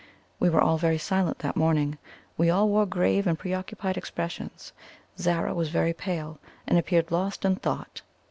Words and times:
We 0.39 0.49
were 0.49 0.61
all 0.61 0.79
very 0.79 0.97
silent 0.97 1.37
that 1.45 1.55
morning; 1.55 1.99
we 2.35 2.49
all 2.49 2.67
wore 2.69 2.87
grave 2.87 3.27
and 3.27 3.37
preoccupied 3.37 3.97
expressions. 3.97 4.73
Zara 5.19 5.53
was 5.53 5.69
very 5.69 5.93
pale, 5.93 6.39
and 6.65 6.79
appeared 6.79 7.11
lost 7.11 7.45
in 7.45 7.57
thought. 7.57 8.01